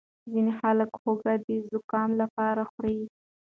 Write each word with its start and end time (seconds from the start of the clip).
ځینې 0.31 0.51
خلک 0.59 0.91
هوږه 1.01 1.33
د 1.45 1.47
زکام 1.71 2.09
لپاره 2.21 2.61
خوري. 2.71 2.99